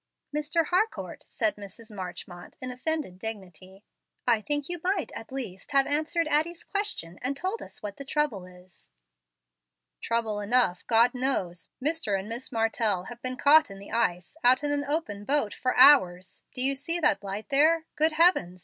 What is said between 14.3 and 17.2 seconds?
out in an open boat, for hours. Do you see